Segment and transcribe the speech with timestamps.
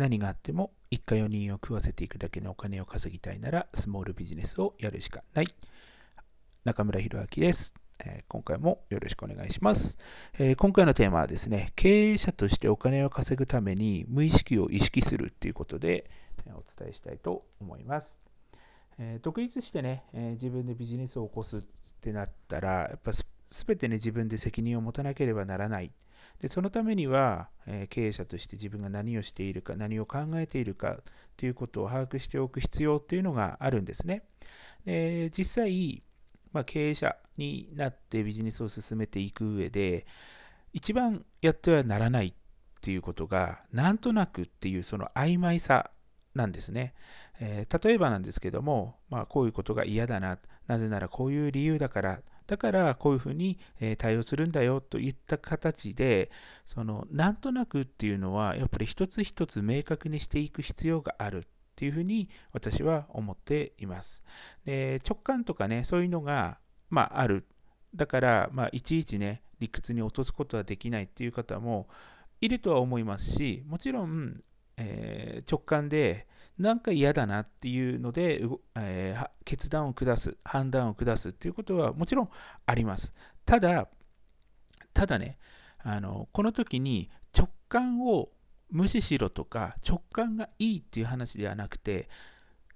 [0.00, 5.46] 何があっても一家4人を食わせていくだけのお金を稼ぎたいならスモールビジネスをやるしかない。
[6.64, 7.74] 中村弘明です。
[8.02, 9.98] え今回もよろしくお願いします、
[10.38, 16.08] え今回のテーマはですね、経営者としてお金を稼ぐために無意識を意識するということで、
[16.46, 18.18] えお伝えしたいと思います。
[18.96, 21.60] え独立してね、え自分でビジネスを起こすっ
[22.00, 23.12] てなったら、やっぱ
[23.48, 25.92] 全てね、自分で責任を持たなければならない。
[26.40, 30.98] でそのためには、え経営者として自分が何をしているか、何を考えているか
[31.36, 34.24] ということを把握しておく必要っていうのがあるんですね。
[34.84, 36.02] で実際、
[36.52, 40.06] まあ、経営者になってビジネスを進めていく上で、
[40.72, 42.34] 一番やってはならないっ
[42.80, 45.90] ていうことが、なんとなくっていうその曖昧さ
[46.34, 46.94] なんですね。
[47.40, 53.60] えー、例えばなんですけども、まあ、こういうことが嫌だな、なぜならこういう理由だから、だからこういうふうに
[53.96, 56.32] 対応するんだよといった形で、
[56.66, 61.42] そのなんとなくっていうのは、やっぱり一つ一つ明確にしていく必要があるっ
[61.76, 64.24] ていうふうに私は思っています。
[64.64, 67.46] で直感とかね、そういうのが、まあ、ある。
[67.94, 71.86] だから、まあ、いちいちね、理屈に落とすことはできないっていう方も
[72.40, 74.34] いるとは思いますし、もちろん、
[74.76, 76.26] えー、直感で
[76.58, 78.42] なんか嫌だなっていうので、
[78.76, 82.30] えー、決断を下す、判断を下すっていうことはもちろん
[82.66, 83.14] あります。
[83.44, 83.88] ただ、
[84.92, 85.38] ただね、
[85.82, 88.30] あのこの時に直感を
[88.70, 92.08] 無視しろとか直感がいいっていう話ではなくて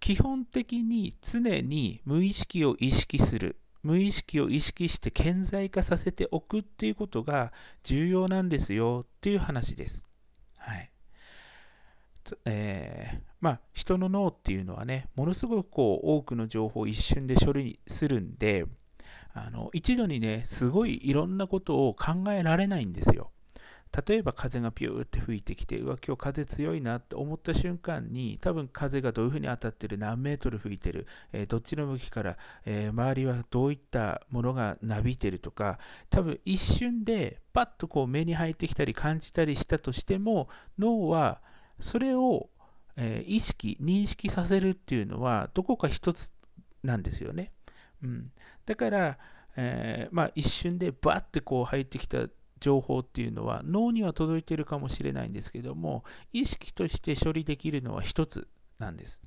[0.00, 10.06] 基本的に常に無意識を意識する無意識を意識して顕在化させておくっていうことが重要なんですよっていう話です。
[10.56, 10.90] はい。
[12.44, 18.66] えー、まあ、人の脳っていうのはね、ものすごくこう多くの情報を一瞬で処理するんで、
[19.32, 23.30] あの一度にね、すごいいろんなことを考えられないんですよ。
[24.06, 35.78] 例えば風がピューって吹いてきて、うわ、今日風強いなって思った瞬間に、多分風がどういうふうに当たってる、何メートル吹いてる、えー、どっちの向きから、えー、周りはどういったものがなびいてるとか、
[36.10, 41.40] 多分一瞬でパッとこう目に入ってきたり感じたりしたとしても、脳は
[41.80, 42.50] それを、
[42.96, 46.32] えー、意識、認識させるっていうのは、どこか一つ
[46.82, 47.52] なんですよね。
[48.02, 48.30] うん、
[48.66, 49.18] だから、
[49.56, 52.28] えまあ、一瞬でバッてこう入ってきた
[52.64, 56.02] 情報っていうのは脳には届いてるかもしれないんですけども
[56.32, 58.48] 意識として処理できるのは一つ
[58.78, 59.22] なんです。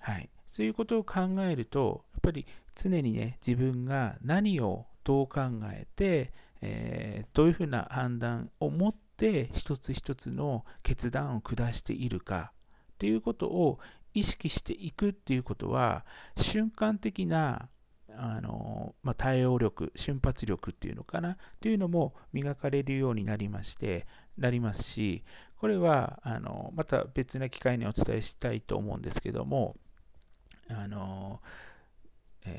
[0.00, 5.40] はい、そういうことを考えるとやっぱり常にね自分が何をどう考
[5.72, 12.52] えて、えー、どういうふうな判断を持って一つ一つの決断を下しているか
[12.92, 13.80] っていうことを
[14.14, 16.06] 意識していくっていうことは
[16.36, 17.68] 瞬間的な
[18.16, 25.24] あの、まあ、対応力、瞬発力っていうのかな、というのも磨かれるようになりまして、なりますし、
[25.56, 29.76] これは、あの、また別な機会にお伝えしたいと思うんですけども、
[30.68, 31.40] あの、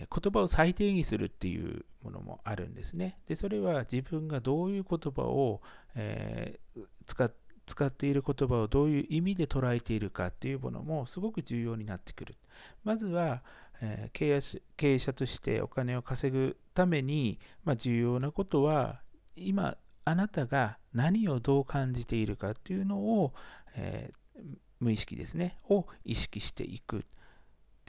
[0.04, 3.20] え、言葉を再定義するっていうものもあるんですね。
[3.28, 5.62] で、それは自分がどういう言葉を、
[5.96, 7.32] えー、使っ
[7.70, 12.36] 使っている言葉をどういう意味で捉えているかっていうものもすごく重要になってくる。
[12.84, 13.44] まずは、
[13.80, 19.02] えー、経営者経営者としてお金を稼ぐために、まあ、重要なことは
[19.36, 23.34] 今あなたが何をどう感じているかっていうのを、
[23.76, 24.42] えー、
[24.80, 27.04] 無意識ですねを意識していく。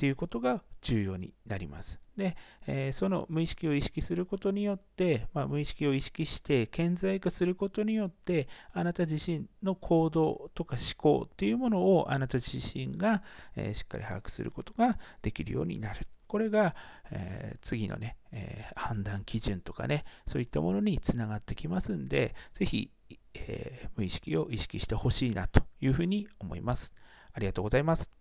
[0.00, 2.00] っていうことが重要になります。
[2.16, 2.34] で、
[2.66, 13.22] えー、その無意識を意識することによって、まあ、無意識を意識して顕在化することによって、あなた自身の行動とか思考っていうものをあなた自身が、
[13.54, 16.08] えー、しっかり把握することができるようになる。
[16.26, 16.74] これが、
[17.10, 22.90] えー、次のね、え判断基準とかね、そういったものにつながってきますんで、ぜひ、
[23.34, 26.94] え無意識を意識してほしいなというふうに思います。
[27.34, 28.19] ありがとうございます。